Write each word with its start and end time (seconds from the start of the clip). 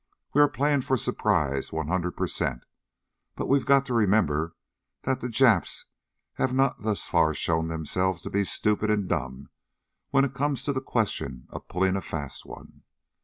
We 0.33 0.41
are 0.41 0.49
playing 0.49 0.81
for 0.81 0.97
surprise 0.97 1.71
one 1.71 1.87
hundred 1.87 2.17
per 2.17 2.25
cent, 2.25 2.63
but 3.35 3.47
we've 3.47 3.67
got 3.67 3.85
to 3.85 3.93
remember 3.93 4.55
that 5.03 5.21
the 5.21 5.29
Japs 5.29 5.85
have 6.41 6.51
not 6.55 6.81
thus 6.81 7.03
far 7.03 7.35
shown 7.35 7.67
themselves 7.67 8.23
to 8.23 8.31
be 8.31 8.43
stupid 8.43 8.89
and 8.89 9.07
dumb 9.07 9.49
when 10.09 10.25
it 10.25 10.33
comes 10.33 10.63
to 10.63 10.73
the 10.73 10.81
question 10.81 11.45
of 11.51 11.67
pulling 11.67 11.95
a 11.95 12.01
fast 12.01 12.47
one. 12.47 12.81